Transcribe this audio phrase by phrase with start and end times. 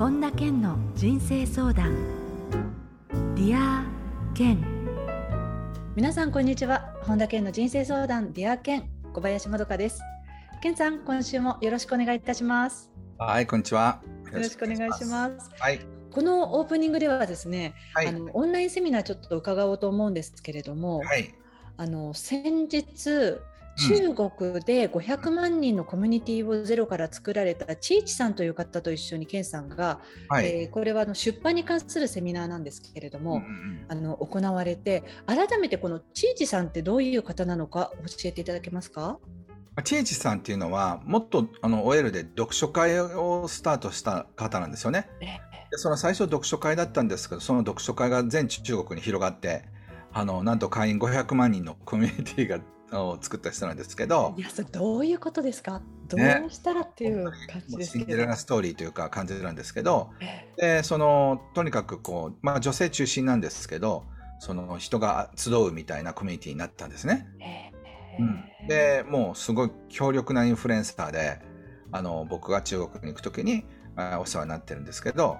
[0.00, 1.94] 本田健の人生相談。
[3.34, 3.84] Dear
[4.32, 4.64] 健
[5.94, 6.94] 皆さんこんにちは。
[7.02, 10.00] 本田健の人生相談 Dear 健小林まどかです。
[10.62, 12.90] 健さん今週もよろしくお願いいたします。
[13.18, 14.00] はいこんにちは。
[14.32, 15.50] よろしくお願いします。
[15.58, 15.80] はい。
[16.10, 21.34] このオープニングではですね、はい、あのオンラインセミナーちょっと伺おうと思うんですけれども、はい、
[21.76, 23.36] あの先日
[23.88, 39.18] 中国で500万人のコミュニティをゼロから作られたチーチさんという方と一緒に健さんが、はい、えー、これはあの出版に関するセミナーなんですけれども、うんうん、あの行われて改めてこのチーチさんってどういう方なのか教えていただけますか？
[39.84, 45.08] チーチさんっていうのはもっとあの OL で読書会をスタートした方なんですよね。
[45.70, 49.64] でその最初読書会だったんですけどその読書会が全中国に広がって
[50.12, 52.60] あのなんと会員500万人のコミュニティが
[52.92, 54.34] を作った人なんですけど。
[54.36, 55.80] いやそれどういうことですか？
[56.08, 60.10] どうしたらっていう感じですけど、ね、シンデレラストーリーというか感じなんですけど、
[60.56, 64.06] でそのとにかくこう、まあ、女性中心なんですけど
[64.40, 67.28] その人が集うみたいなコミュニティになったんですね。
[68.18, 71.40] うん、でもうすごい強力なインフルエンサーで
[71.92, 73.64] あの僕が中国に行く時に
[74.18, 75.38] お世話になってるんですけど、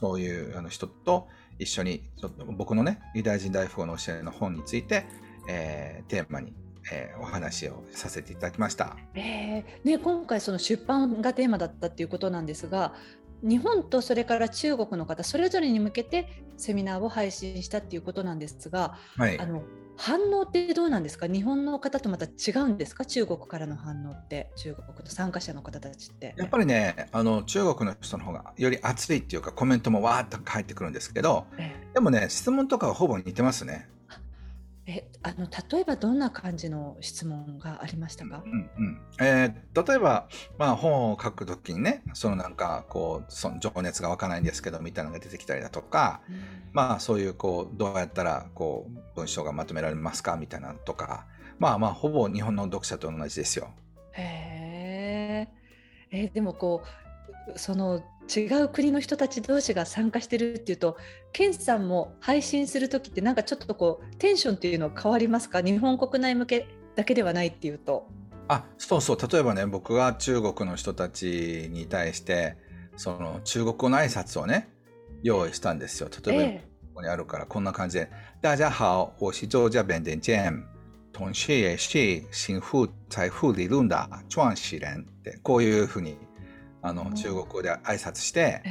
[0.00, 1.26] そういうあの人と
[1.58, 5.04] 一緒にちょっと僕のねユダヤ人大富豪の教えの本について
[5.48, 6.52] えー、テーマに、
[6.90, 8.96] えー、お話をさせていただきました。
[9.14, 12.94] えーね、今回その出版がテーマだったっていうことなんですが
[13.42, 19.62] 日本とそれから中国の方それぞれに向けてセミナーを配信したっていうことなんですが、はい、あの
[19.96, 21.26] 反応ってどうなんですか？
[21.26, 23.04] 日本の方とまた違うんですか？
[23.04, 24.50] 中国からの反応って。
[24.56, 26.34] 中国の参加者の方たちって。
[26.38, 33.88] やっぱりねあの中国の人の方がより熱いっていうかコメントもわーっと返ってくるんですけど、ええ、でもね質問とかはほぼ似てますね
[34.92, 39.00] えあの例えばどんな感じの質問がありましたか、うんうん。
[39.20, 40.26] えー、例えば、
[40.58, 46.36] まあ、本を書くときにねそのなんかこうその情熱が湧かないんですけどみたいなのが出てきたりだとか、うん、
[46.72, 50.36] まあそういうこうどうやったらこう文章がまとめられますか？
[50.36, 51.26] みたいなとか
[51.58, 53.70] まあまあほぼ日本の読者と同じですよ。
[54.12, 55.46] へ
[56.10, 56.82] えー、でもこ
[57.54, 58.02] うその
[58.34, 60.96] 違う国の人たち同士が参加してるっていうと
[61.32, 65.60] ケンさんも配信する時ってなんかちょっとこうテンションっていうのは変わりますか？
[65.62, 68.06] 日本国内向けだけではないっていうと。
[68.48, 69.18] あそうそう。
[69.20, 72.56] 例えばね僕が中国の人たちに対して
[72.96, 74.68] その中国語の挨拶をね
[75.22, 76.08] 用意したんですよ。
[76.24, 78.10] 例えば、ここにあるからこんな感じで
[78.42, 80.64] 「大家好我是周家弁天健
[81.12, 83.96] 同時也是新富財富理論的
[84.28, 86.16] 創始人」ってこういうふうに
[86.82, 88.62] あの中国語で挨拶して、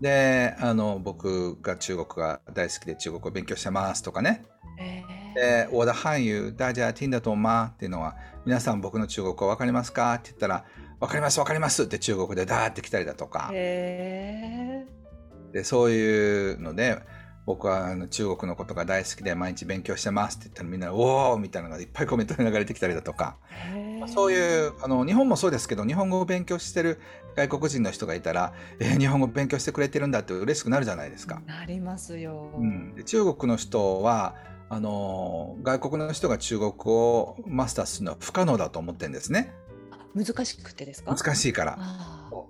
[0.00, 4.44] であの僕が中国が大好きで中国語を勉強してますとかね。
[5.34, 10.64] で、我的汉语大家听得懂吗っていうのは、皆さん僕の中国語わかりますかって言ったら、
[10.98, 13.50] わかりますわかりますって中国でダーって来たりだとか。
[15.52, 16.98] でそういうので、
[17.46, 23.36] 僕はあの中国のことが大好きで毎日勉強してますって言ったらみんな「おお!」みたいなのがいっぱいコメントで流れてきたりだとか
[24.08, 27.00] そういうあの日本もそうですけど日本語を勉強してる
[27.36, 31.42] 外国人の人がいたら「えー、日本語勉強してくれてるんだ」って嬉しくなるじゃないですか。
[31.46, 32.50] なりますよ。
[32.56, 34.34] うん、で中国の人は
[34.68, 39.52] あの外国の人が中国語をマスターするのは不可能だと思ってるんですね。
[40.14, 41.14] 難しくてですか？
[41.14, 41.78] 難しいから。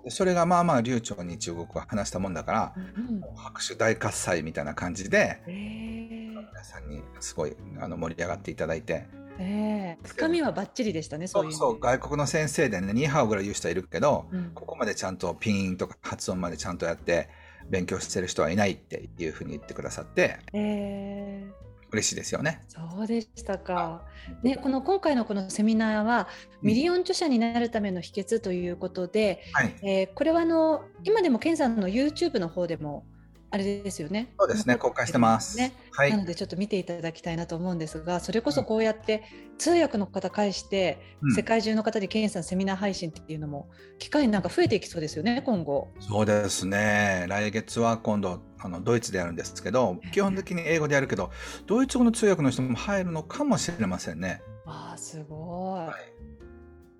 [0.09, 9.07] それがまあまあ流暢に中国語を話したもんだから、うん、拍手大喝采みたいな感じで、皆さんにすごいあの盛り上がっていただいて。
[9.39, 17.29] えー、深みはバッチリでしたね、そうそう外国の先生でね、你好ぐらい言う人いるけど、うん、ここまでちゃんとピンインとか発音までちゃんとやって、
[17.69, 22.61] 勉強してる人はいないっていうふうに言ってくださって、えー、嬉しいですよね。
[22.67, 24.05] そうでしたか。
[24.43, 26.27] ね、この今回のこのセミナーは、
[26.61, 33.05] ミリオン著者になるための秘訣ということで、はい、えー、これはあの今でも健さんの YouTube の方でも
[33.49, 34.33] あれですよね。
[34.37, 35.57] そうですね、公開してます。
[35.57, 36.11] ね、はい。
[36.11, 39.23] なのでちょっと見ていただきたいなと思うんですが、それこそこうやって
[39.57, 43.69] 通訳の方介して、うん、世界中の方でケンさんセミナー配信っていうのも
[43.99, 45.87] 機会なんか増えていきそうですよね、今後。
[46.01, 47.25] そうですね。
[47.29, 51.31] 来月は今度あのドイツでやるんですけど、基本的に英語でやるけど、
[51.67, 54.41] ドイツ語の通訳の人も入るのかもしれませんね。
[54.65, 55.79] ああ、すごい。
[55.79, 55.95] は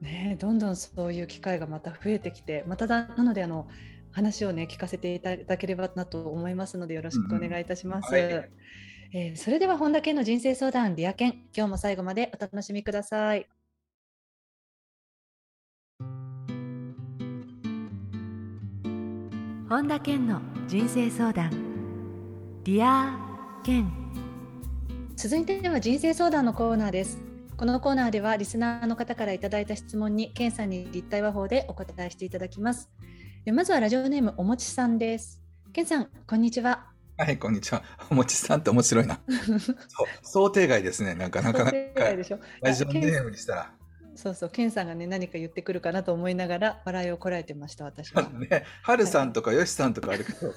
[0.02, 3.68] い、ね、どんどんそういう機会がまた増えてきて、まただなのであの。
[4.18, 8.16] 話をね聞かせていただければなと思いますのでよろしくお願いいたします。
[8.16, 8.50] うんはい、
[9.14, 10.96] えー、それでは本田健の人生相談。
[10.96, 13.48] Dear 健今日も最後までお楽しみください。
[19.70, 21.52] 本田健の人生相談。
[22.64, 23.16] Dear
[23.64, 23.88] 健。
[25.16, 27.22] 続いては人生相談のコーナーです。
[27.56, 32.92] このコーナーではリスナーの方からいただいた質問に健さんに立体話法でお答えしていただきます
[33.46, 35.42] まずはラジオネームおもちさんです。
[35.72, 36.88] けんさん、こんにちは。
[37.18, 37.84] はい、こんにちは。
[38.12, 39.20] おもちさんって面白いな。
[40.22, 41.16] 想定外ですね。
[41.16, 41.78] なんかなかなか。
[42.02, 43.74] ラジオネームにしたら。
[44.18, 48.28] そうそう、ケンさんがね、何か言ってくるかなと思いながら、笑いをこらえてました、私は。
[48.34, 50.54] ね、はるさんとかよしさんとかあるけど、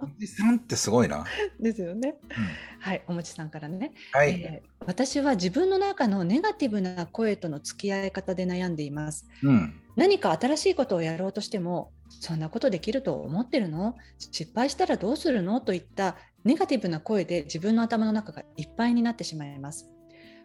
[0.00, 1.24] おもちさんってすごいな。
[1.60, 2.16] ですよね。
[2.28, 2.44] うん、
[2.80, 9.28] はい、おもちさんからね、はい、えー、私は自分の中のネガティブな声との付き合い方で悩んでいます。
[9.44, 13.94] うん、何か新しいことをやろうとしても、そんなことできると思ってるの？
[14.18, 15.60] 失敗したらどうするの？
[15.60, 19.88] といったネガティブな声で自分の頭の中がいっぱいになってしまいます。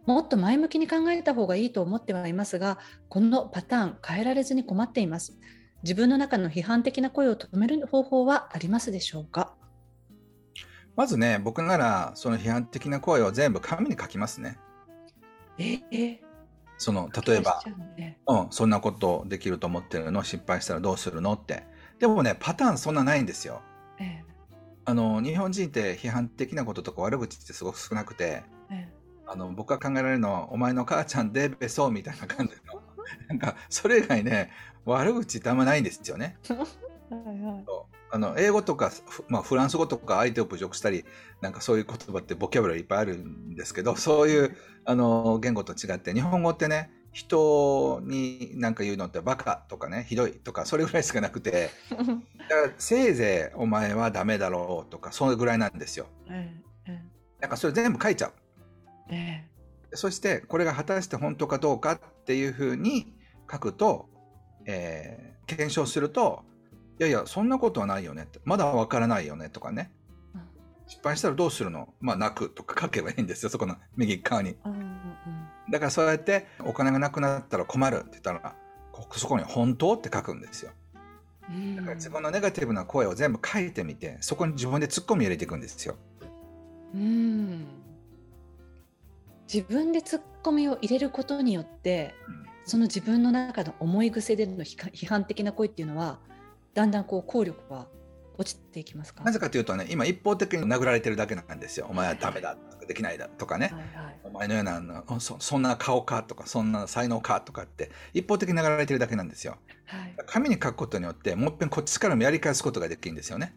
[0.06, 2.78] もっと前向きに考えた方がいいと思ってはいますが、
[3.08, 5.38] このパターン変えられずに困っています。
[5.84, 9.54] 自分の中の批判的な声を止める方法はありますでしょうか？
[10.96, 14.60] まずね、僕ならその批判的な声を全部紙に書きますね。
[15.58, 16.20] ええ
[16.84, 17.64] その例えば、
[17.98, 21.64] ね、うん、そんなことできると思ってるの失敗したらどうするのって。
[22.00, 23.62] でもねパターンそんなないんですよ。
[23.98, 24.26] ええ、
[24.84, 28.94] あの日本人って批判的なこととか悪口ってすごく少なくて、ええ、
[29.26, 32.84] あの僕が考えられるのは「お前の母ちゃんデベソ」みたいな感じの。
[33.30, 34.52] なんかそれ以外ね
[34.84, 36.36] 悪口ってあんまないんですよね。
[38.14, 38.92] あの英語とか、
[39.28, 41.04] まあ、フランス語とか相手を侮辱したり
[41.42, 44.56] なんかそういう言葉ってボキャブラリーいっぱいあるんですけどそういう
[44.86, 52.14] あの言語と違って日本語ってね人に何か言うのってバカとかねひどいとかそれぐらいしかなくて だか
[52.68, 56.06] らせいぜいお前はダメだろうとかそれぐらいなんですよ。
[56.28, 58.34] うんうん、なんかそれ全部書いちゃう。
[59.10, 63.16] えー、そしてこれが果たして本当かどうかっていうふうに
[63.52, 64.08] 書くと、
[64.68, 66.44] えー、検証すると
[67.00, 68.40] いやいやそんなことはないよねって。
[68.46, 69.92] まだわからないよねとかね、
[70.36, 70.42] うん、
[70.88, 71.94] 失敗したらどうするの？
[72.00, 73.50] まあ泣くとか書けばいいんですよ。
[73.50, 78.56] そこの右側に、うんうん、だからそうやってお金がなくなったら困るって言ったら
[79.12, 80.72] そこに「本当?」って書くんですよ。
[81.76, 85.96] だから自分のネガティブな声を全部書いてみてそこに自分でツッコミ入れていくんですよ。
[86.94, 87.66] うん。
[89.52, 92.16] 自分でツッコミを入れることによって、
[92.66, 96.20] その自分の中の思い癖での批判的な声っていうのは
[96.74, 97.88] だんだんこう効力は
[98.38, 99.24] 落ちていきますか？
[99.24, 101.88] なぜかというとね今一方的に殴られてるだけなんですよ。
[101.90, 113.56] お前はダメだできないだとかね、はいはい、お前のようなそそんな顔かとかそんな才能かとかって一方的に殴られてるだけなんですよ、はい、紙に書くことによってもう一遍こっちからもやり返すことができるんですよね。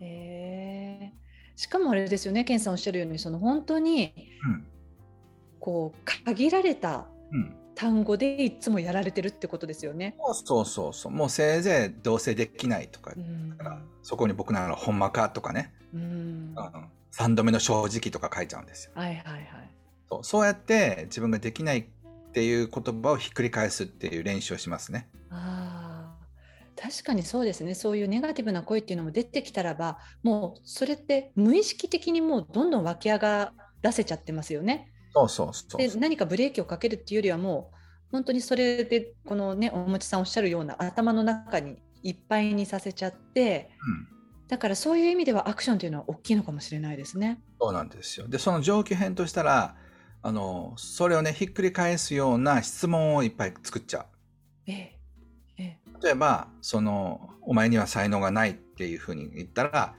[0.00, 1.12] へえ
[1.54, 4.12] しかもあれですよね健さんおっしゃるようにその本当に、
[4.44, 4.66] うん。
[5.58, 7.08] こう限られた
[7.76, 10.16] 単語でいつもやられてるってことですよね。
[10.44, 13.56] そうそうそうもうせいぜいどうせできないとか、うん、
[14.02, 16.54] そこに僕ならほんまかとかね、うん、
[17.12, 18.92] 3度目の正直とか書いちゃうんですよ。
[18.94, 19.70] はいはいはい、
[20.10, 21.84] そうそうやって自分ができないっ
[22.32, 25.08] ていう言葉をひっくり返すっていう練習をしますね。
[25.30, 26.16] あ
[26.76, 33.52] 確かにそうですねそういうネガティブな声っていうのも出てきたらばもうそれって無意識的にもうどんどん湧き上が
[33.82, 34.92] らせちゃってますよね。
[35.16, 37.76] そうそうそうで何かブレーキをかけるっていうよりはもう
[38.12, 44.08] 本当にそれでこのねおもちさんおっしゃるような頭の中にいっぱいにさせちゃって、うん、
[44.48, 47.40] だからそういう意味ではアクションというのは大きいのかもしれないですね。
[47.60, 49.76] そうなんですよでその上級編としたら
[50.22, 54.06] あのそれをねひっくり返すような質問をいっぱい作っちゃう。
[54.66, 54.92] え
[55.56, 59.94] え例えばその「お前には才能がない」っていうふうに言ったら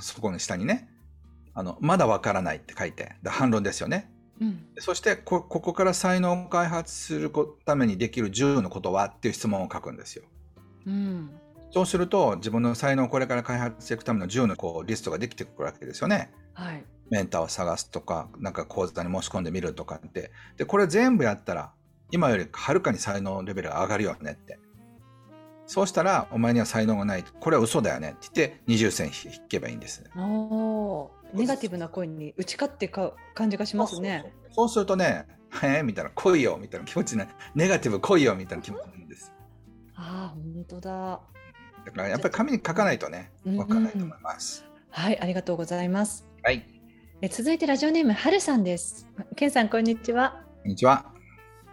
[0.00, 0.90] そこの下にね
[1.54, 4.11] 「あのまだわからない」って書いて反論ですよね。
[4.42, 7.30] うん、そしてここから才能を開発する
[7.64, 10.24] ためにできる10のことはっていう質問を書くんですよ。
[10.86, 11.30] うん、
[11.70, 16.32] そうすると自分の才能をこれから開発していくための10のこうリストができてくるわけですよね。
[16.54, 20.32] はい、メンターを探すとかなんか講座に申し込んでみるとかって。
[20.56, 21.72] でこれ全部やったら
[22.10, 24.58] 今よりはるかに才能レベルが上がるよねって。
[25.66, 30.02] そうしたらお前には才能がないこれは嘘だよねって言って二重線引けばいいんです。
[30.16, 34.32] おネガティブな声に打ち勝ってか感じがしますね。
[34.50, 35.26] そうするとね、
[35.62, 37.24] へえみたいな、来いよみたいな気持ちに
[37.54, 39.32] ネガティブ来いよみたいな気持ちなんです。
[39.94, 41.20] ああ、本当だ。
[41.84, 46.26] だからやっぱり紙に書かないとね、わからないと思います、はい、ありがとうございます。
[46.42, 46.64] はい。
[47.20, 49.08] え続いてラジオネームはるさんです。
[49.36, 50.44] けんさんこんにちは。
[50.62, 51.11] こんにちは。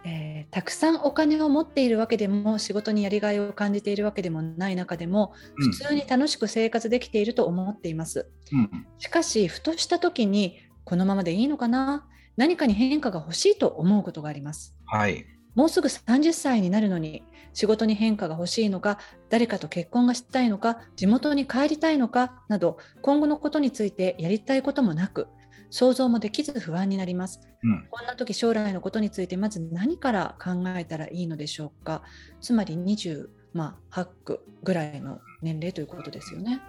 [0.04, 12.06] えー、たくさんお金を持っているわけでも仕事にやりがいを感じているわけでもない中でも、普通に楽しく生活できていると思っています、うん、しかしふとした時にこのままでいいのかな？
[12.36, 25.28] 何かに変化が欲しいと思うことがあります、はい、もうすぐ30歳になるのに仕事に変化が欲しいのか誰かと結婚がしたいのか地元に帰りたいのかなど今後のことについてやりたいこともなく
[25.70, 32.02] 想像もできず不安になります、うん、こんな時将来のことについてまず何から考えたらいいのでしょうか
[32.40, 36.60] つまり25まあ、ハックぐらいの年齢ということですよね。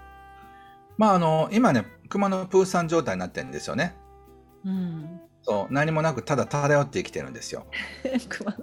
[0.97, 3.95] まああの今ね熊のプーさん状態になってるんですよね。
[4.65, 7.65] うん、そう何もなくただ漂って生きてるんですよ。
[8.29, 8.55] 熊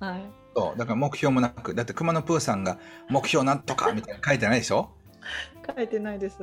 [0.00, 2.78] はい、そうだから目標もなくだって熊のプーさんが
[3.08, 4.90] 目標なんとかみたいな書いてないでしょ？
[5.76, 6.36] 書いてないです。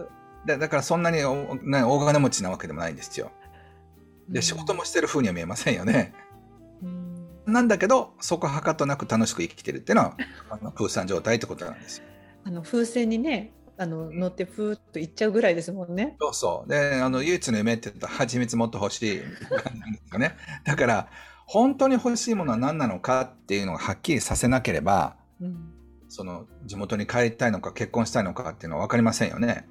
[0.46, 1.58] だだからそんなに大
[2.06, 3.32] 金持ちなわけでもないんですよ。
[4.30, 6.14] で、仕事もしてる風には見えませんよね。
[7.46, 10.18] なんだけどそこはかとなく楽しく生きてるっていうのは
[10.50, 12.06] あのプーさん状態ってことなんですよ。
[12.46, 16.16] あの風船にねあの乗ってふーっと行っちゃうぐらいですもんね。
[16.20, 16.70] そうそう。
[16.70, 20.36] で、あの唯一の夢って言ったら蜂蜜もっと欲しい感じなんですよね。
[20.64, 21.08] だから
[21.46, 25.74] 本当に欲しいものは何なのかっていうのをはっきりさせなければ、うん、
[26.08, 29.68] その地元に帰りたいのか結婚したいのかっていうのは分かりませんよね。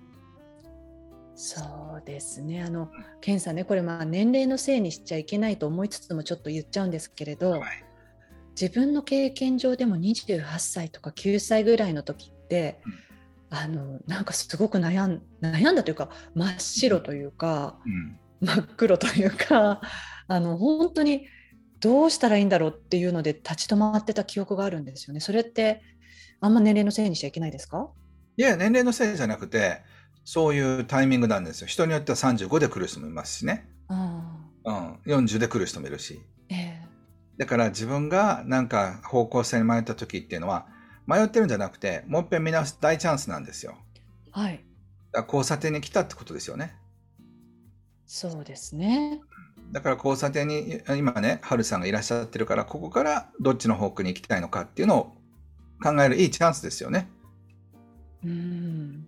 [1.34, 1.60] そ
[2.00, 2.62] うですね。
[2.62, 7.84] あの、ケンさんね、これまあ年齢のせいにしちゃいけないと思いつつもちょっと言っちゃうんですけれど、はい、
[8.60, 12.80] 自分の経験上でも28歳とか9歳ぐらいの時って、
[13.50, 19.80] うん、あのなんかすごく悩ん悩んだというか真っ白というか、うん、真っ黒というか
[20.28, 21.26] あの本当に
[21.80, 25.20] どうしたらいいんだろうっていうので立ち止まってた記憶があるんですよね。
[25.20, 25.82] それって
[26.40, 27.90] あんま年齢のせいにしちゃいけないですか？
[28.36, 29.82] いや年齢のせいじゃなくて
[30.24, 31.66] そういうタイミングなんですよ。
[31.66, 33.68] 人によっては35で来る人もいますしね。
[34.64, 36.20] うん、40で来る人もいるし。
[36.48, 40.66] えー、だから自分がなんか方向性に迷った時っていうのは、
[41.06, 43.76] 迷ってるんじゃなくて、もう一遍見直す大チャンスなんですよ。
[44.30, 44.64] はい。
[45.12, 46.74] だ交差点に来たってことですよね。
[48.06, 49.20] そうですね。
[49.72, 55.16] だから交差点に今ね、ハルさんがいらっしゃってるから、ここからどっちの方向に行きたいのかっていうのを
[55.82, 57.08] 考えるいいチャンスですよね。
[58.24, 59.06] うん。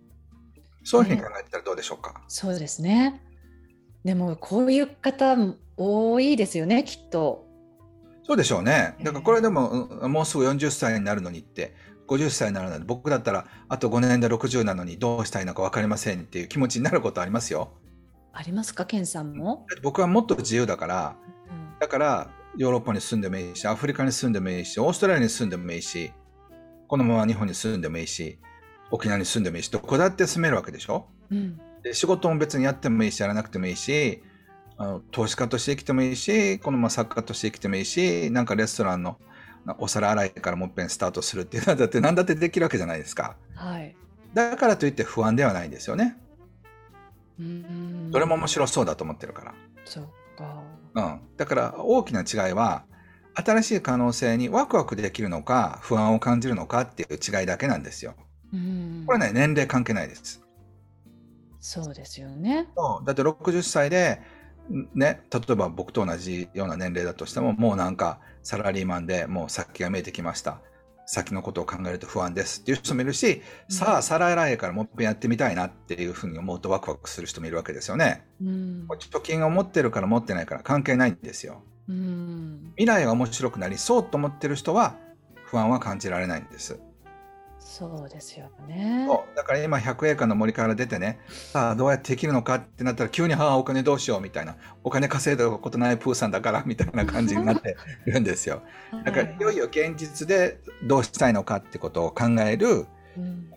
[0.84, 2.22] そういうふうに考えたらどうでしょうか？
[2.28, 3.20] そうですね。
[4.04, 5.36] でもこういう方
[5.76, 7.46] 多いですよね、きっと。
[8.22, 8.94] そうでしょうね。
[9.02, 11.74] だからこれでも、もうすぐ40歳になるのにって、
[12.06, 17.72] 50歳になるのに、僕だったらあと5年で60なのにどうしたいのか分かりませんっていう気持ちになることありますよ。
[18.32, 19.66] ありますか、ケンさんも？
[19.82, 21.16] 僕はもっと自由だから、
[21.50, 26.12] うん、だからヨーロッパに住んでもいいし、アフリカに住んでもいいし、オーストラリアに住んでもいいし、
[26.88, 28.38] このまま日本に住んでもいいし、
[28.90, 34.22] 沖縄に住んでもいいしどこだって住めるわけでしょ、うん、で仕事も別にやってもいいしやらなくてもいいし
[34.76, 39.18] あの投資家として生きてもいいしこのまま作家として生きてもいいしなんかレストランの
[39.78, 43.94] お皿洗いからもっぺんスタートするっていうのだって何だってできるわけじゃないですか、はい、
[44.34, 46.16] だからといって不安ではないんですよね。
[47.38, 48.10] うん。
[48.10, 49.54] どれも面白そうだと思ってるから。
[49.84, 50.62] そうか、
[50.94, 52.84] うん、だから大きな違いは
[53.34, 58.14] 新しい可能性にワクワクできるのか不安を感じるのかっていう違いだけなんですよ。
[59.06, 60.42] これね、年齢関係ないです。
[61.60, 62.68] そうですよね。
[63.04, 64.20] だって60歳で、
[64.94, 70.60] ね、例えば僕と同じような年齢だとしても、もうなんかサラリーマンでもう先が見えてきました。
[71.06, 78.26] 先のことを考えると不安ですっていう人もいるし、うん、さあ、皿洗いからもっぺんやってみたいなっていうふうに思うとワクワクする人もいるわけですよね。
[78.42, 81.62] うん、貯金を持ってるから持ってないから関係ないんですよ。
[81.88, 84.96] うん、未来が面白くなりそうと思ってる人は
[85.44, 86.78] 不安は感じられないんです。
[87.76, 89.08] そうですよね。
[89.34, 94.54] だから今100エーカーの森から出てね、さあどうやってできるのかってなったら急に、はあ、お金どうしようみたいな、
[94.84, 97.76] お金稼いだことないプーさんだからみたいな感じになって
[98.06, 98.62] るんですよ。
[99.04, 102.86] だからいよいよ現実でどうしたいのかってことを考える、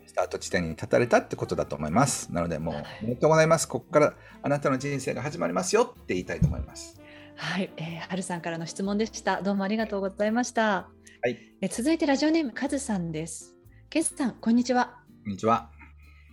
[0.04, 2.32] スタート地点に立たれたってことだと思います。
[2.32, 3.68] なのでもう、おめでとうございます。
[3.68, 7.00] ここからあなたの人生が始まりますよって言いたいと思います。
[7.36, 9.42] はい、えー、はるさんからの質問でした。
[9.42, 10.88] どうもありがとうございました。
[11.22, 13.57] はい、え続いてラジオネームカズさんです。
[13.90, 14.96] ケスさん、こんにちは。
[15.24, 15.70] こんにちは。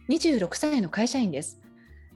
[0.10, 1.60] 26歳の会社員です。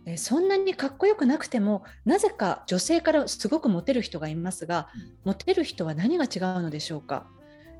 [0.05, 4.89] えそんなにかっこよくなくても、なぜか女性からすごくモテる人がいますが、
[5.24, 6.27] モテる人は何が違
[6.58, 7.25] うのでしょうか？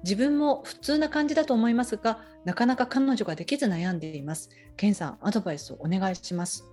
[0.04, 4.50] 自分も普通な感じだと思いますが、なかなか彼女ができず悩んでいます。
[4.78, 6.64] ケンさん、アドバイスをお願いします。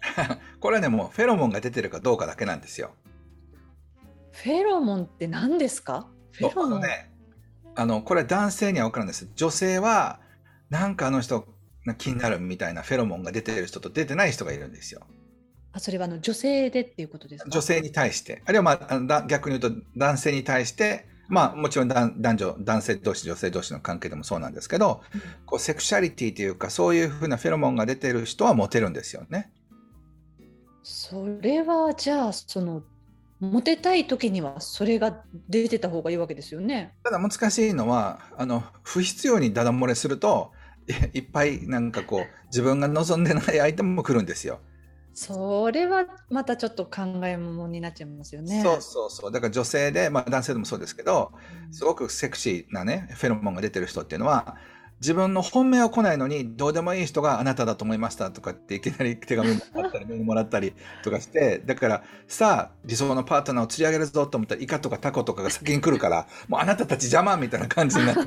[0.60, 2.90] これはね、もうフェロモンが出てるかどうかだけなんですよ。
[4.32, 6.08] フェロモンって何ですか？
[6.32, 7.12] フェロモン、ね、
[7.76, 10.18] あのこれ男性には分かるんです女性は
[10.70, 11.44] なんかあの人
[11.98, 15.02] 気になるみたいなフェロモンが出てる人と出てない人がいるんですよ。
[15.72, 17.50] あそれはあの女性でっていうことですか？
[17.50, 18.78] 女性に対してあるいは、ま
[19.18, 29.52] あ、逆に言うと男性に対してまあもちろん男女男性同士女性同士の関係でもそうなんですけど、うん、こうセクシャリティというかそういうふうなフェロモンが出てる人はモテるんですよね。
[30.82, 32.82] それはじゃあその
[33.40, 36.94] モテたい時にはそれが出てた方がいいわけですよね。
[37.04, 40.52] ただ難しいのはあの不必要にダダ漏れすると
[41.12, 44.60] いっぱいなんかこう自分が望んでない相手も来るんですよ。
[45.18, 48.62] それはまたちょっと考えものになっちゃいますよね。
[48.62, 49.32] そうそうそう。
[49.32, 51.32] だから女性で、まあ男性でもそうですけど、
[51.72, 54.58] すごくセクシーなね、フェロモンが出てる人っていうのは、
[55.00, 60.72] 自分の本命は来ないのに、どうでもいい人があなただと思いましたとかっていきなり手紙もらったり、メールもらったり
[61.02, 68.22] とかして、だからさあ、理想のパートナーを釣り上げるぞと思ったら、イカとかタコとかが先に来るから、 もうあなたたち邪魔みたいな感じになって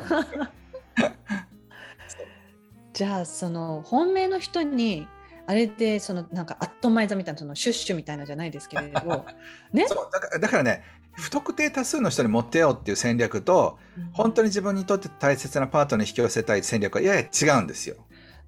[2.93, 5.07] じゃあ、その本命の人に、
[5.47, 9.25] あれでそのなんかアットマイザみたいなそのシュッシュみたいなじゃないですけれど、
[9.73, 10.83] ね、そうだからだからね
[11.19, 17.97] 不特定多数の人に持ってよっていう戦略と、うん、本当に自分にとって大切なパートナーに引き寄せたい戦略はやや違うんですよ。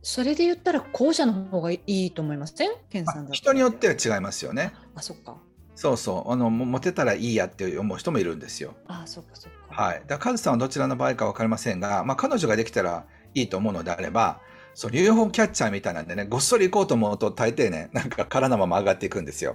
[0.01, 2.71] それで言ったら後者の方がいいと思いません？
[2.89, 4.73] ケンさんだ人によっては違いますよね。
[4.95, 5.37] あそっか。
[5.75, 8.75] そうそうあのモテたらいいやって思う人もいるんですよ。
[8.87, 9.83] あそっかそっか。
[9.83, 10.01] はい。
[10.01, 14.41] だからカズさんはどちらの場合か分かりませんが、まあ、彼女ができたらいいと思うのであれば
[14.73, 19.53] そう UFO キャッチャーみたいなんでねごっそり行こうと思うと大抵ねなんか空のまま上がっていくんですよ。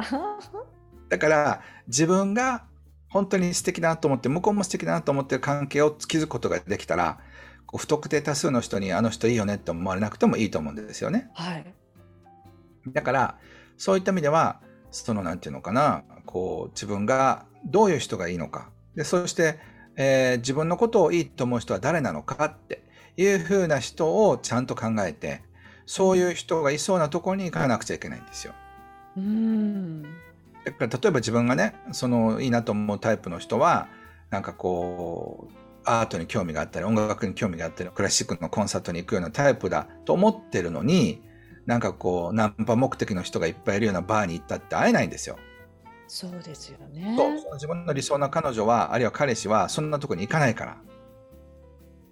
[1.09, 2.65] だから自分が
[3.17, 7.19] 本当に素敵だなと思って、向こうも素敵だなと思ってる関係を築くことができたら、
[7.75, 11.31] 不特定多数の人にあの人いいよねって思われなくてもいいと思うんですよね。
[11.33, 11.75] はい。
[12.89, 13.39] だから、
[13.79, 18.69] そういった意味では、その、なんていうのかな、こう、自分がどういう人がいいのか。
[18.95, 19.59] で、そして、
[19.97, 22.83] えー、自分のことをいいと思う人は誰なのかって
[23.17, 25.43] いうふうな人をちゃんと考えて、
[25.87, 28.53] そういう人がいそうなところに行かなくちゃいけないんですよ。
[29.17, 30.05] うん。
[30.67, 33.89] だから例えば自分がねそのいいなと思うタイプの人は
[34.31, 35.53] なんかこう
[35.85, 41.23] アートに興味があったり音楽に興味があったりクラシックのコンサートに行くようなタイプだと思ってるのに
[41.67, 45.37] なんかこうナンパ目的の人がいっぱいいるようなバーに行ったって会えないんですよ。
[46.09, 47.17] そうですよね。
[47.55, 50.77] 自分の理想の彼女はあるいは彼氏はそんなとこに行かないから。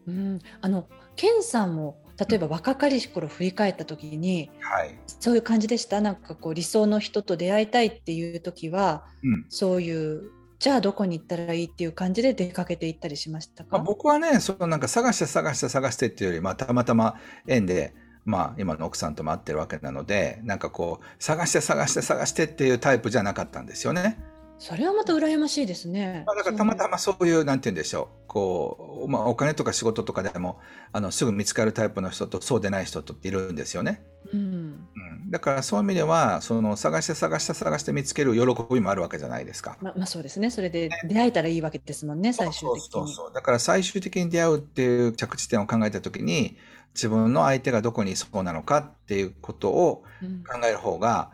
[0.06, 6.00] うん、あのケンさんも例えば若かりし頃振り返った時に、はい、そういう感じでした？
[6.00, 10.30] なんかこう理想の人と出会いたいっていう時は、うん、そういう
[10.60, 17.16] じゃあどこに行ったらいいっていう感じで出かけていったりしましたか、まあ、僕はねそのなんか探して探して探してっていうより、まあ、たまたま
[17.46, 17.92] 縁で、
[18.24, 24.18] まあ、今の奥さんとも会ってるわけなのでなんかこう探して探して探してっていうタイプじゃなかったんですよね。
[24.58, 26.24] それはまた羨ましいですね。
[26.26, 28.28] まあ、だからたまたまそういう、なんて言うんでしょう。
[28.28, 30.60] こう、まあ、お金とか仕事とかでも、
[30.92, 34.02] あの、すぐ見つかるタイプの人と、そうでない人とっているんですよね。
[34.32, 34.40] うん。
[34.40, 39.76] うん、だからそういう意味では、その、探して探して探して見つける喜びもあるわけじゃないですか。
[39.80, 40.50] まあ、まあ、そうですね。
[40.50, 42.90] それで出会えたらいいわけですもんね、最終的に。
[42.90, 46.56] そうそうだから最終的に出会うっていう着地点を考えたときに、
[46.94, 50.04] 自分の相手がどこにそうなのかっていうことを
[50.48, 51.33] 考える方が、う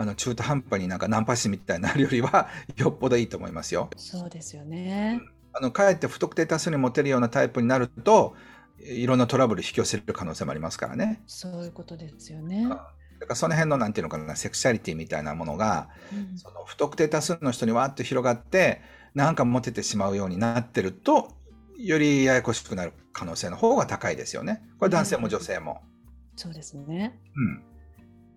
[0.00, 3.90] あの中途半端になんかナンパ師みたいになるよりはよっぽどいいと思いますよ。
[3.96, 5.20] そうですよね。
[5.52, 8.36] あのかえって不特定多数に持てるようなタイプになると
[8.78, 11.20] いろんなトラブル引き寄せる可能性もありますからね。
[11.26, 12.68] そういうことですよね。
[12.68, 18.80] だからその辺のなんていうのかなセクシャリティみたいなものが、うん、その不特定多数の人にわーっと広がって
[19.16, 21.32] なんかモテてしまうようになってると
[21.76, 24.62] よりややこしくなる可能性の方が高いですよね。
[24.78, 25.80] これ男性も女性も。
[25.82, 27.18] うん、そうですね。
[27.34, 27.67] うん。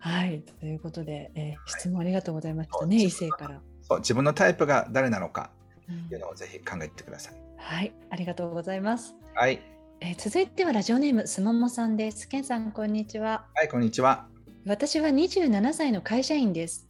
[0.01, 3.61] はい、ということで、えー、質問ありがとうございましたね、異性から。
[3.83, 5.51] そう自分のタイプが誰なのか
[5.83, 7.33] っていうのをぜひ考えてください。
[7.35, 9.15] うん、はい、ありがとうございます。
[9.35, 9.61] はい。
[9.99, 12.27] えー、続いてはラジオネームすももさんです。
[12.27, 13.45] けんさんこんにちは。
[13.53, 14.25] はい、こんにちは。
[14.65, 16.87] 私は27歳の会社員です。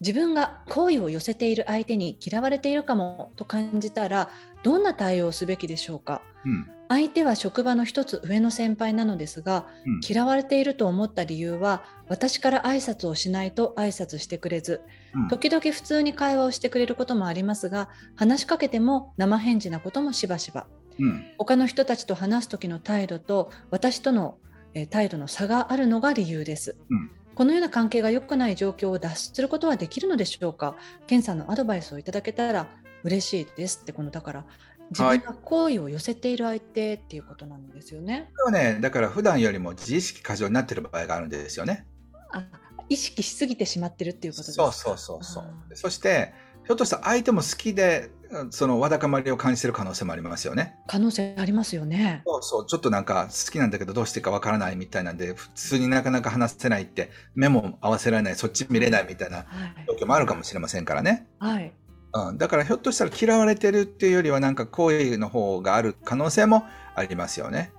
[0.00, 4.30] 自分が好意を寄せている相手に嫌われているかもと感じたら
[4.62, 14.82] どんな対応をすべきでしょうか、うん、相手は職場の一つ上の先輩なのですが、うん、嫌われていると思った理由は私から挨拶をしないと挨拶してくれず、
[15.14, 20.66] うん、時々普通に会話をしてくれることもありますが話しかけても生返事なこともしばしば、
[20.98, 24.36] うん、他の人たちと話す時の態度と私との、
[24.74, 26.76] え態度の差があるのが理由です。
[27.34, 30.76] このような関係が良くない状況を脱出することはできるのでしょうか？
[31.06, 32.66] ケンさんのアドバイスをいただけたら
[33.04, 34.44] 嬉しいですってこのだから
[34.92, 38.30] 自分が好意を寄せている相手っていうことなんですよね。
[38.44, 41.86] はね、だから普段よりも自意識過剰になってる場合があるんですよね。
[42.32, 42.44] あ、
[42.88, 45.44] 意識しすぎてしまってるっていうことですそうそうそうそう。
[45.74, 46.32] そして
[46.64, 48.10] ひょっとしたら相手も好きで
[48.50, 50.76] そのわだかまりを感じてる可能性もありますよね。
[50.86, 52.22] 可能性ありますよね。
[52.24, 59.44] そうそう、ちょっとなんか好きなんだけどどうしていいかわからないみたいなんで、普通になかなか話せないって、目も合わせられない、そっち見れないみたいな
[59.86, 61.26] 状況もあるかもしれませんからね。
[61.38, 61.72] はい。
[62.14, 67.72] うん、だからひょっとしたら嫌われてるっていうよりはなんか好意の方がある可能性もありますよね。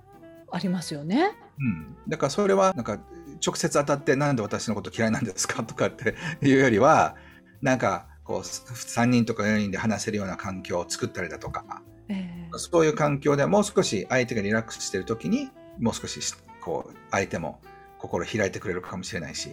[0.50, 1.32] ありますよね。
[1.58, 2.98] うん、だからそれはなんか
[3.44, 7.16] 直接当たってなんで私のこと嫌いなんですかとかっていうよりは
[7.62, 11.64] なんかこう3人とか4人で話せるような環境を作ったりだとか、
[12.08, 16.20] えー、そういう環境でもう少し相手がリラックスしてる時にもう少し
[16.60, 17.60] こう相手も
[17.98, 19.50] 心開いてくれるかもしれないし、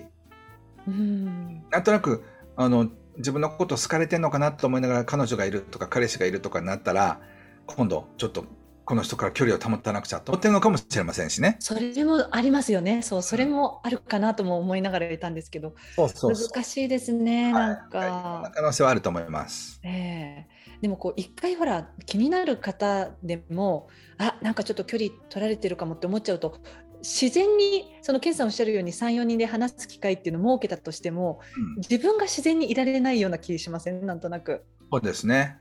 [0.88, 2.24] うん、なんとなく
[2.56, 2.90] あの
[3.22, 7.20] 自分のこと好かれてんのかなと思いながら彼女がいるとか彼氏がいるとかになったら
[7.66, 8.46] 今度ちょっと
[8.84, 11.56] この人から距離を保たなくちゃと思ってるのかもしれませんしね。
[11.60, 13.02] それもありますよね。
[13.04, 18.52] そう、それもあるかなとも思いながらいたんですけど、そうそう難しいですね、なんか、はい。
[18.54, 19.80] 可能性はあると思います。
[19.84, 26.58] ええー、でもこう一回ほら気になる方でも、あ、なんかちょっと距離取られてるかもって思っちゃうと、
[27.02, 34.06] 自然にその健さんおっしゃるように34人で話す機会っていうのを設けたとしても、うん、自分が自然にいられないような気しません？
[34.06, 34.64] なんとなく。
[34.92, 35.58] そうですね。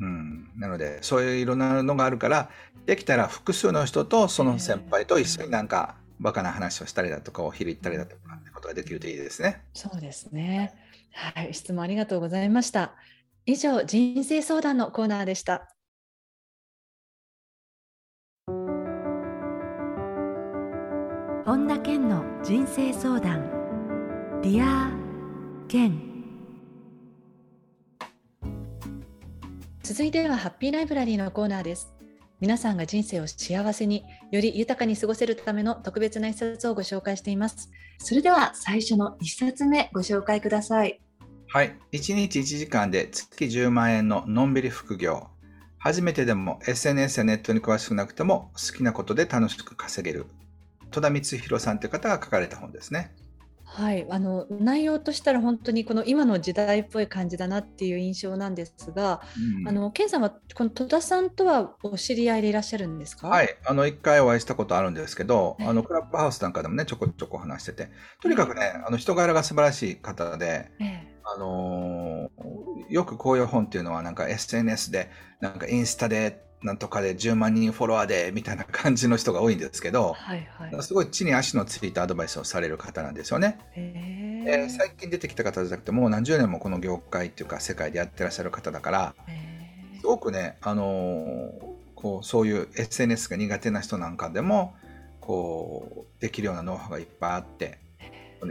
[0.00, 2.50] うん、なのでそういういろんなのがあるから
[2.84, 9.62] できたら複数の人とその先輩と一緒になんかバカな話をしたりだとかお昼行ったりだとかってことができるといいですね。
[9.74, 10.74] そうですね。
[11.12, 12.94] はい、質問ありがとうございました。
[13.46, 15.75] 以上人生相談のコーナーでした。
[21.46, 23.48] 本田健の人生相談。
[24.42, 24.90] Dear
[25.68, 25.96] 健
[29.80, 31.94] 続いてはハッピーライブラリーのコーナーです。
[32.40, 37.70] 皆さんが人生を幸せにより豊かに過ごせるための特別な一冊をご紹介しています。
[37.98, 41.00] それでは最初の一冊目ご紹介ください。
[41.46, 41.78] はい。
[41.92, 45.28] 1日1時間で月10万円ののんびり副業。
[45.78, 50.26] 初めてでも SNS やネットに詳しくなくても好きなことで楽しく稼げる
[50.96, 53.14] 戸田光弘さんという方が書かれた本ですね。
[53.66, 59.20] はい、あの内容としたら本当にこの今の時代っぽい感じだなっていう印象なんですが、
[59.60, 63.28] うん、あの健さんはこの戸田さんとはお知り合いでいらっしゃるんですか？
[63.28, 67.90] はい、あの一回お会いしたことあるんですけど、あのクラブハウスなんかでもねちょこちょこ話してて、
[68.22, 70.70] とにかくね、あの人柄が素晴らしい方で、
[71.24, 83.58] あのー、よくこういう本っていうのはなんか SNS でなんかインスタでなんとかで10万人フォロワーでみたいな感じの人が多いんですけど、はいはい、すごい地に足のついたアドバイスをされる方なんですよね。
[83.76, 89.14] えー、最近出てきた方じゃなくてもう何十年もこの業界っていうか世界でやってらっしゃる方だから
[90.00, 91.50] すごくね、あのー、
[91.94, 94.74] こうそういう SNS が苦手な人なんかでも
[95.20, 97.78] こうできるようなノウハウがいっぱいあって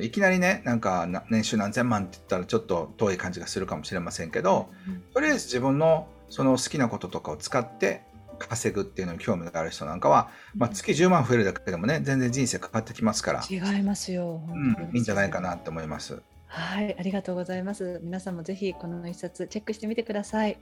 [0.02, 4.70] いきなりねなんか年収何千万って言ったらちょっと遠い感じがするかもしれませんけど、
[5.14, 8.02] とりあえず自分のその好きなこととかを使って
[8.40, 16.22] 稼ぐっていうのに興味がある人なんかは、まあ、月10万増えるだけでもね全然人生変わってきますから違いますよ、うん、いいんじゃないかなと思います。
[16.48, 18.00] はいありがとうございます。
[18.04, 20.58] 皆さんもぜひこの一冊チェックしてみてください。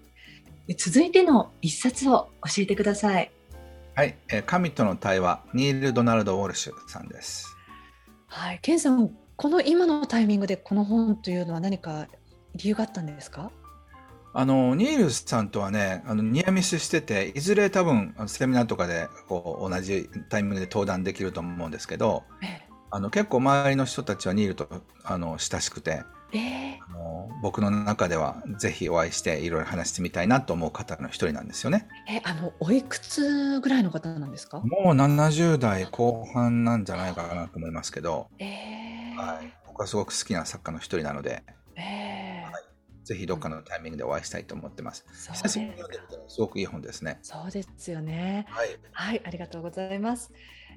[0.78, 3.32] 続いての一冊を教えてください。
[3.96, 7.53] はい、えー、神との対話ニール・ドナルド・ウォルシュさんです
[8.36, 8.60] はい。
[8.64, 12.08] ケンさんこの今のタイミングでこの本というのは何か
[12.56, 13.52] 理由があったんですか？
[14.34, 22.24] あの、ニールさんとはね、あの、ニアミスしてて、いずれ多分、セミナーとかで、こう、同じタイミングで登壇できると思うんですけど、
[22.90, 24.68] あの、結構周りの人たちはニールと、
[25.04, 26.02] あの、親しくて、
[26.34, 31.88] えー、あの僕の中ではぜひお会いしていろいろ話してみたいなと思う方の一人なんですよね。
[32.10, 34.60] えあのおいくつぐらいの方なんですか？
[34.62, 41.44] もう70代後半なんじゃないかなと思いますけど、えー、はい、僕はすごく好きな作家の一人なので、
[41.76, 42.52] えー。
[42.52, 42.64] はい、
[43.04, 45.06] ぜひどっかのタイミングでお会いしたいと思ってます。
[45.34, 47.20] 久しぶりに読んでみたらすごくいい本ですね。
[47.22, 48.46] そうですよね。
[48.50, 50.32] はい、はい、ありがとうございます、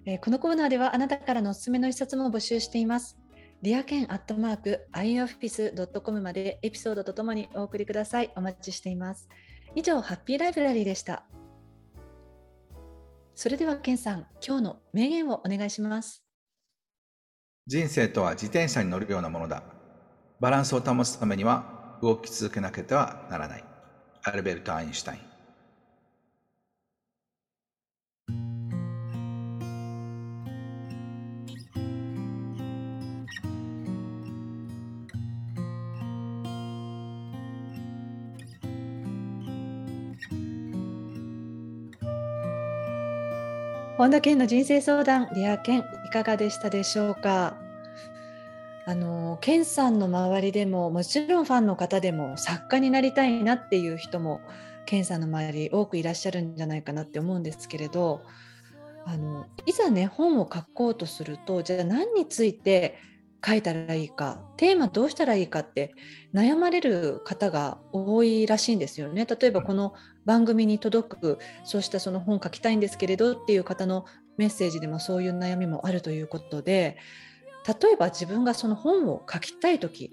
[0.05, 3.17] えー、このコーナーではあなたからのおすすめの一冊も募集しています。
[3.67, 8.31] リアケンアットマーク ioffice.com までエピソードとともにお送りください。
[8.37, 9.29] お待ちしています。
[9.75, 11.25] 以上、ハッピーライブラリーでした。
[13.35, 16.23] それでは、ケンさん、今日の名言をお願いします。
[17.67, 19.65] 人生とは自転車に乗るようなものだ。
[20.39, 23.65] バランスを保つためには動き続けなければならない。
[24.23, 25.26] アルベルト・アインシュタイン。
[43.97, 47.57] 本田健の人生相談、リア健、いかがでしたでしょうか？
[48.85, 54.43] あの健さんの周りでももちろんファンの方でも作家になりたいなっていう人も
[54.85, 58.21] 健さんの周り多くいらっしゃるんじゃないかなって思うんですけれど
[59.07, 62.99] あのいざね本を書こうとするとじゃあ何について
[63.47, 65.95] 書いたらいいかテーマどうしたらいいかって
[66.35, 69.25] 悩まれる方が多いらしいんですよね。
[69.25, 74.05] 例えばこの番組に届くそうしたその本書きたいんですけれどっていう方の
[74.37, 76.97] メッセージでもそういう悩みもあるということで
[77.67, 80.13] 例えば自分がその本を書きたい時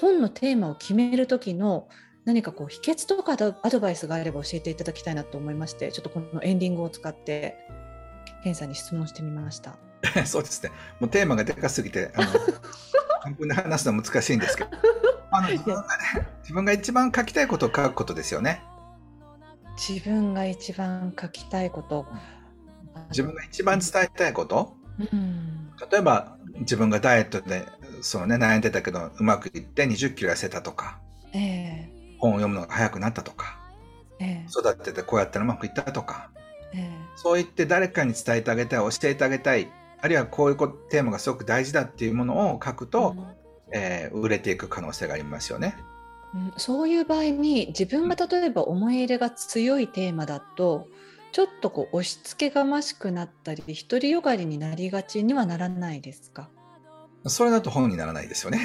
[0.00, 1.88] 本のテーマを決める時の
[2.24, 7.56] 何かこう秘訣とかアドバイスがあれば教えていただきたいなと思いましてちょっとこのエンディングを使って
[8.42, 9.76] ケンさんに質問してみました
[10.26, 10.70] そうですね。
[11.00, 12.26] もうテーマがでかすぎてあの
[13.22, 14.70] 半分で話すのは難しいんですけど。
[15.30, 15.86] あの自分が、ね、
[16.42, 18.62] 自分が一番書きたいことを書くことですよね。
[19.76, 22.06] 自分が一番書きたいこと。
[23.10, 27.66] 自分が一番伝えたいこと、うん、例えば自分がダイエットで
[28.00, 31.00] その、ね、悩んでたけどうまくいって20キロ痩せたとか、
[31.32, 33.58] えー、本を読むのが早くなったとか、
[34.20, 36.30] えー、育ててこうやったらうまくいったとか、
[36.72, 39.68] えー、そう言って誰かに伝えてあげたい教えてあげたい
[40.04, 40.56] あるいはこういう
[40.90, 43.26] テーマがすごく大事だっていうものを書くと、うん、
[43.72, 45.78] えー、売れていく可能性がありますよね。
[46.58, 50.88] そういう場合に自分が例えば思い入れが強いテーマだと
[51.32, 56.50] ちょっとこう押し付けがましくなったり独りよがりになりがちにはならないですか？
[57.26, 58.60] それだと本にならないですよね。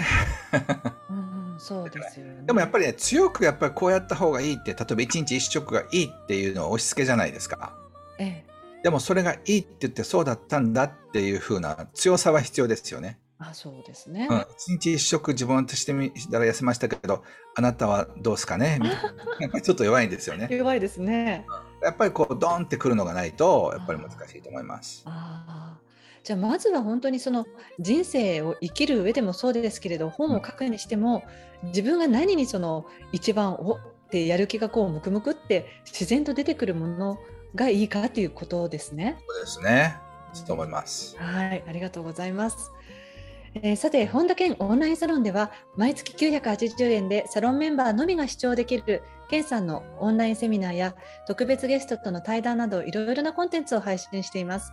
[1.10, 7.74] うん、そうですよ、ね、でもやっぱりね強くやっぱりこうやった方がいいって例えば一日一食がいいっていうのは押し付けじゃないですか。
[8.18, 8.46] ええ、
[8.84, 13.20] でもそれがいいって言ってそうだったんだっていうふうな強さは必要ですよね。
[13.42, 14.28] あそうですね。
[14.30, 17.24] うん、一日一食自分としてみたら痩せましたけど、
[17.56, 18.80] あなたはどうですかね？
[19.40, 20.50] やっぱりちょっと弱いんですよね。
[20.52, 21.46] 弱いですね。
[21.82, 25.04] やっぱりこうドンってくるのがないと、やっぱり難しいと思います。
[25.06, 25.80] あ
[26.22, 27.46] じゃあまずは本当にその
[27.80, 31.24] 人生を生きる上でもそうですけれど本を書くにしても、
[31.64, 33.80] 自分が何にその一番おっ
[34.12, 37.18] てやる気がこうムクムクって自然と出てくるもの
[37.56, 39.18] がいいかということですね。
[39.28, 39.98] そうですね。
[40.46, 41.18] と思います。
[41.18, 42.72] はい、ありがとうございます。
[43.56, 50.96] えー、さて本田健オンラインサロンでは毎月980円でサロンメンバーのみが視聴できる健さんのオンラインセミナーや
[51.28, 54.72] 特別ゲストとの対談などいろいろなコンテンツを配信しています。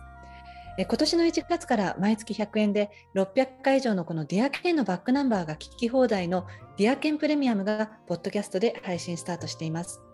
[0.79, 6.45] え今年の1月から毎月100円で600回以上のこのディアケンのバックナンバーが聞き放題の
[6.77, 10.06] Dear 健プレミアムがポッドキャストで配信スタートしています。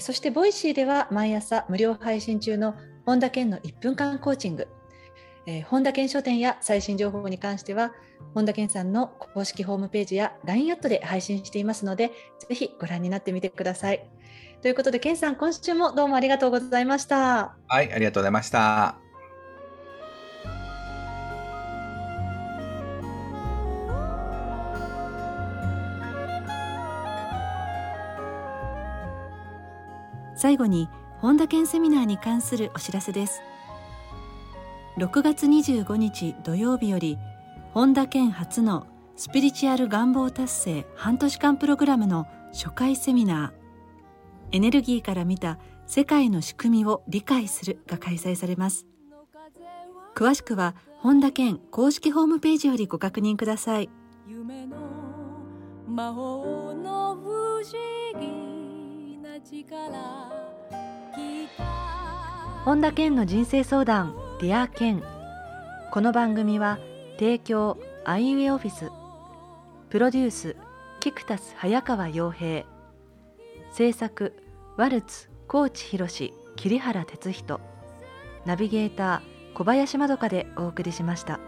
[0.00, 2.74] そしてボイシーでは毎朝無料配信中の
[3.06, 4.68] 本田健の1分間コーチング
[5.46, 7.92] え、本田健書店や最新情報に関しては、
[8.34, 12.12] 本田健さんの公式ホームページや LINE アットで配信していますので、
[12.48, 14.08] ぜひご覧になってみてください。
[14.62, 17.56] ということで、健さん、今週もどうもありがとうございました。
[17.68, 19.03] はい、ありがとうございました。
[30.44, 33.40] 最後に本田健セミナーに関するお知らせです。
[34.98, 37.16] 6月25日土曜日より
[37.72, 44.56] 本田健初のスピリチュアル願望達成半年間プログラムの初回セミナー。
[44.56, 48.86] エネルギーから見た世界の仕組みを理解するが開催されます。
[50.14, 53.88] 詳しくは本田健公式ホームページよりご確認ください。
[54.26, 54.76] 夢の
[55.88, 58.53] 魔法の不思議。
[62.64, 65.02] 本田健の人生相談ディアケン
[65.92, 66.78] この番組は
[67.18, 68.90] 提供アイウェイオフィス
[69.90, 70.56] プロデュース
[71.00, 72.64] キクタス早川洋平。
[73.70, 74.34] 制作
[74.78, 76.08] ワルツ高知博
[76.56, 77.60] 桐原哲人。
[78.46, 81.38] ナビゲーター小林まどかでお送りしました。